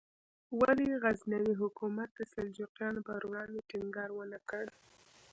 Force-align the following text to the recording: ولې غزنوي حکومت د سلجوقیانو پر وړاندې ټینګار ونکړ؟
ولې 0.59 0.87
غزنوي 1.03 1.53
حکومت 1.61 2.09
د 2.15 2.19
سلجوقیانو 2.33 2.99
پر 3.07 3.21
وړاندې 3.29 3.65
ټینګار 3.69 4.09
ونکړ؟ 4.15 4.65